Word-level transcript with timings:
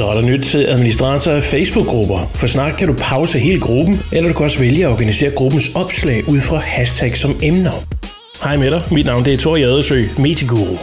Så 0.00 0.06
er 0.06 0.12
der 0.12 0.20
nyt 0.20 0.44
til 0.44 0.66
administrator 0.66 1.30
af 1.30 1.42
Facebook-grupper. 1.42 2.30
For 2.34 2.46
snart 2.46 2.76
kan 2.76 2.88
du 2.88 2.94
pause 2.98 3.38
hele 3.38 3.60
gruppen, 3.60 4.00
eller 4.12 4.28
du 4.28 4.34
kan 4.34 4.44
også 4.44 4.58
vælge 4.58 4.84
at 4.84 4.90
organisere 4.90 5.30
gruppens 5.30 5.70
opslag 5.74 6.28
ud 6.28 6.40
fra 6.40 6.56
hashtag 6.56 7.16
som 7.16 7.36
emner. 7.42 7.84
Hej 8.44 8.56
med 8.56 8.70
dig, 8.70 8.82
mit 8.90 9.06
navn 9.06 9.24
det 9.24 9.34
er 9.34 9.38
Tor 9.38 9.56
Jadesø, 9.56 10.04
Metiguru. 10.18 10.78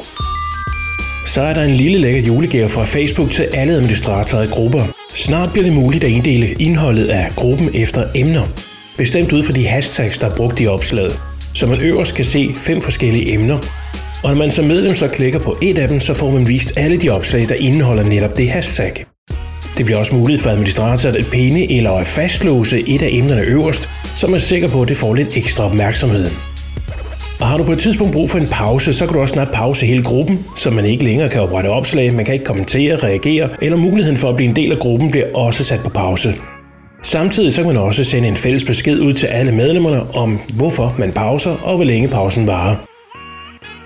Så 1.25 1.41
er 1.41 1.53
der 1.53 1.63
en 1.63 1.75
lille 1.75 1.97
lækker 1.97 2.21
julegave 2.21 2.69
fra 2.69 2.85
Facebook 2.85 3.31
til 3.31 3.43
alle 3.43 3.73
administratorer 3.73 4.41
af 4.41 4.47
grupper. 4.47 4.83
Snart 5.15 5.52
bliver 5.52 5.65
det 5.65 5.73
muligt 5.73 6.04
at 6.04 6.09
inddele 6.09 6.47
indholdet 6.52 7.05
af 7.05 7.31
gruppen 7.36 7.70
efter 7.73 8.04
emner. 8.15 8.47
Bestemt 8.97 9.31
ud 9.31 9.43
fra 9.43 9.54
de 9.54 9.68
hashtags, 9.68 10.18
der 10.18 10.27
er 10.27 10.36
brugt 10.36 10.61
i 10.61 10.68
opslaget. 10.68 11.20
Så 11.54 11.68
man 11.68 11.81
øverst 11.81 12.15
kan 12.15 12.25
se 12.25 12.49
fem 12.57 12.81
forskellige 12.81 13.34
emner. 13.34 13.57
Og 14.23 14.29
når 14.29 14.38
man 14.38 14.52
som 14.52 14.65
medlem 14.65 14.95
så 14.95 15.07
klikker 15.07 15.39
på 15.39 15.57
et 15.61 15.77
af 15.77 15.87
dem, 15.87 15.99
så 15.99 16.13
får 16.13 16.29
man 16.29 16.47
vist 16.47 16.73
alle 16.77 16.97
de 16.97 17.09
opslag, 17.09 17.49
der 17.49 17.55
indeholder 17.55 18.04
netop 18.04 18.37
det 18.37 18.49
hashtag. 18.49 19.05
Det 19.77 19.86
bliver 19.86 19.99
også 19.99 20.15
muligt 20.15 20.41
for 20.41 20.49
administratoren 20.49 21.15
at 21.15 21.25
pinde 21.31 21.77
eller 21.77 21.91
at 21.91 22.07
fastlåse 22.07 22.89
et 22.89 23.01
af 23.01 23.09
emnerne 23.11 23.41
øverst, 23.41 23.89
så 24.15 24.27
man 24.27 24.35
er 24.35 24.39
sikker 24.39 24.69
på, 24.69 24.81
at 24.81 24.87
det 24.87 24.97
får 24.97 25.13
lidt 25.13 25.37
ekstra 25.37 25.65
opmærksomhed. 25.65 26.29
Og 27.39 27.47
har 27.47 27.57
du 27.57 27.63
på 27.63 27.71
et 27.71 27.79
tidspunkt 27.79 28.13
brug 28.13 28.29
for 28.29 28.37
en 28.37 28.47
pause, 28.47 28.93
så 28.93 29.05
kan 29.05 29.13
du 29.13 29.21
også 29.21 29.33
snart 29.33 29.51
pause 29.54 29.85
hele 29.85 30.04
gruppen, 30.04 30.45
så 30.55 30.69
man 30.71 30.85
ikke 30.85 31.04
længere 31.04 31.29
kan 31.29 31.41
oprette 31.41 31.68
opslag, 31.68 32.13
man 32.13 32.25
kan 32.25 32.33
ikke 32.33 32.45
kommentere, 32.45 32.95
reagere, 32.95 33.49
eller 33.61 33.77
muligheden 33.77 34.17
for 34.17 34.30
at 34.30 34.35
blive 34.35 34.49
en 34.49 34.55
del 34.55 34.71
af 34.71 34.80
gruppen 34.80 35.11
bliver 35.11 35.35
også 35.35 35.63
sat 35.63 35.80
på 35.80 35.89
pause. 35.89 36.35
Samtidig 37.03 37.53
så 37.53 37.61
kan 37.61 37.73
man 37.73 37.81
også 37.81 38.03
sende 38.03 38.27
en 38.27 38.35
fælles 38.35 38.63
besked 38.63 38.99
ud 38.99 39.13
til 39.13 39.27
alle 39.27 39.52
medlemmerne 39.52 40.16
om, 40.16 40.39
hvorfor 40.53 40.95
man 40.97 41.11
pauser 41.11 41.55
og 41.63 41.75
hvor 41.75 41.85
længe 41.85 42.07
pausen 42.07 42.47
varer. 42.47 42.75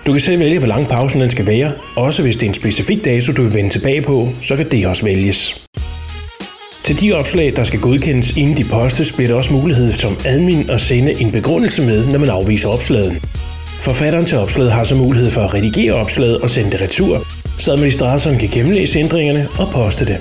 Du 0.06 0.12
kan 0.12 0.20
selv 0.20 0.40
vælge, 0.40 0.58
hvor 0.58 0.68
lang 0.68 0.88
pausen 0.88 1.20
den 1.20 1.30
skal 1.30 1.46
være. 1.46 1.72
Også 1.96 2.22
hvis 2.22 2.36
det 2.36 2.42
er 2.42 2.48
en 2.48 2.54
specifik 2.54 3.04
dato, 3.04 3.32
du 3.32 3.42
vil 3.42 3.54
vende 3.54 3.70
tilbage 3.70 4.02
på, 4.02 4.28
så 4.40 4.56
kan 4.56 4.70
det 4.70 4.86
også 4.86 5.04
vælges. 5.04 5.61
Til 6.84 7.00
de 7.00 7.12
opslag, 7.12 7.52
der 7.56 7.64
skal 7.64 7.80
godkendes 7.80 8.30
inden 8.36 8.56
de 8.56 8.64
postes, 8.64 9.12
bliver 9.12 9.28
der 9.28 9.36
også 9.36 9.52
mulighed 9.52 9.92
som 9.92 10.16
admin 10.24 10.70
at 10.70 10.80
sende 10.80 11.20
en 11.20 11.32
begrundelse 11.32 11.82
med, 11.82 12.06
når 12.06 12.18
man 12.18 12.28
afviser 12.28 12.68
opslaget. 12.68 13.22
Forfatteren 13.80 14.26
til 14.26 14.38
opslaget 14.38 14.72
har 14.72 14.84
så 14.84 14.94
mulighed 14.94 15.30
for 15.30 15.40
at 15.40 15.54
redigere 15.54 15.92
opslaget 15.92 16.40
og 16.40 16.50
sende 16.50 16.70
det 16.70 16.80
retur, 16.80 17.26
så 17.58 17.72
administratoren 17.72 18.38
kan 18.38 18.48
gennemlæse 18.48 18.98
ændringerne 18.98 19.48
og 19.58 19.68
poste 19.72 20.06
det. 20.06 20.18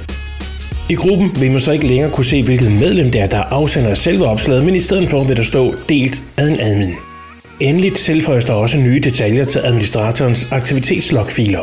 I 0.89 0.93
gruppen 0.93 1.31
vil 1.39 1.51
man 1.51 1.61
så 1.61 1.71
ikke 1.71 1.87
længere 1.87 2.11
kunne 2.11 2.25
se, 2.25 2.43
hvilket 2.43 2.71
medlem 2.71 3.11
det 3.11 3.21
er, 3.21 3.27
der 3.27 3.39
afsender 3.39 3.93
selve 3.93 4.25
opslaget, 4.25 4.65
men 4.65 4.75
i 4.75 4.79
stedet 4.79 5.09
for 5.09 5.23
vil 5.23 5.37
der 5.37 5.43
stå 5.43 5.75
delt 5.89 6.23
af 6.37 6.47
en 6.47 6.59
admin. 6.59 6.93
Endeligt 7.59 7.97
tilføjes 7.97 8.45
der 8.45 8.53
også 8.53 8.77
nye 8.77 8.99
detaljer 8.99 9.45
til 9.45 9.59
administratorens 9.59 10.47
aktivitetslogfiler. 10.51 11.59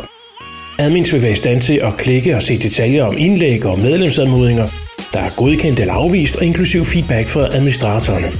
Admins 0.79 1.13
vil 1.13 1.21
være 1.21 1.31
i 1.31 1.35
stand 1.35 1.61
til 1.61 1.79
at 1.83 1.97
klikke 1.97 2.35
og 2.35 2.43
se 2.43 2.57
detaljer 2.57 3.03
om 3.03 3.17
indlæg 3.17 3.65
og 3.65 3.79
medlemsanmodninger, 3.79 4.67
der 5.13 5.19
er 5.19 5.29
godkendt 5.37 5.79
eller 5.79 5.93
afvist, 5.93 6.35
og 6.35 6.45
inklusiv 6.45 6.85
feedback 6.85 7.29
fra 7.29 7.47
administratorerne. 7.55 8.31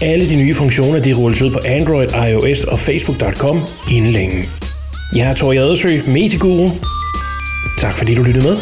Alle 0.00 0.28
de 0.28 0.36
nye 0.36 0.54
funktioner 0.54 1.00
de 1.00 1.12
rulles 1.12 1.42
ud 1.42 1.50
på 1.50 1.58
Android, 1.66 2.08
iOS 2.28 2.64
og 2.64 2.78
Facebook.com 2.78 3.60
inden 3.90 4.12
længe. 4.12 4.48
Jeg 5.16 5.30
er 5.30 5.34
Tor 5.34 5.52
Jadersø, 5.52 6.00
Meteguru. 6.06 6.68
Tak 7.78 7.94
fordi 7.94 8.14
du 8.14 8.22
lyttede 8.22 8.46
med. 8.46 8.56